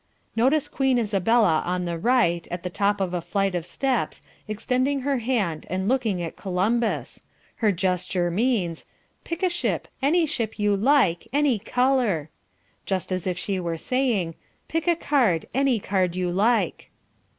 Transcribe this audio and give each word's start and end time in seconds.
Notice 0.35 0.67
Queen 0.67 0.97
Isabella 0.97 1.61
on 1.63 1.85
the 1.85 1.99
right, 1.99 2.47
at 2.49 2.63
the 2.63 2.71
top 2.71 2.99
of 2.99 3.13
a 3.13 3.21
flight 3.21 3.53
of 3.53 3.67
steps, 3.67 4.23
extending 4.47 5.01
her 5.01 5.19
hand 5.19 5.67
and 5.69 5.87
looking 5.87 6.23
at 6.23 6.35
Columbus. 6.35 7.21
Her 7.57 7.71
gesture 7.71 8.31
means, 8.31 8.87
"Pick 9.23 9.43
a 9.43 9.49
ship, 9.49 9.87
any 10.01 10.25
ship 10.25 10.57
you 10.57 10.75
like, 10.75 11.27
any 11.31 11.59
colour." 11.59 12.31
Just 12.87 13.11
as 13.11 13.27
if 13.27 13.37
she 13.37 13.59
were 13.59 13.77
saying, 13.77 14.33
"Pick 14.67 14.87
a 14.87 14.95
card, 14.95 15.45
any 15.53 15.79
card 15.79 16.15
you 16.15 16.31
like." 16.31 16.89